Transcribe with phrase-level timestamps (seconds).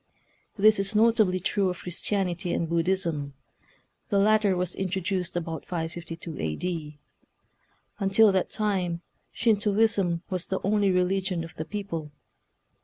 [0.57, 3.35] This is notably true of Chris tianity and Buddhism.
[4.09, 6.55] The latter was introduced about 552 A.
[6.55, 6.97] D.
[7.99, 12.09] Until that time Shintoism was the only religion of the people.